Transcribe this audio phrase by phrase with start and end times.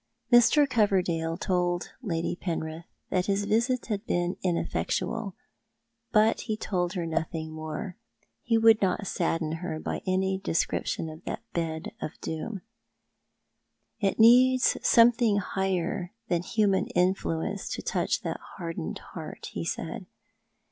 [0.33, 0.67] Mr.
[0.67, 5.35] Covcrdale toUl Lady Penrith that his visit had been ineffectual,
[6.11, 7.97] but he told her nothing more.
[8.49, 12.61] lie would not sadden her by any description of that bed of doom."
[14.01, 20.07] It needs something higher than human influence to touch that hardened heart," he said.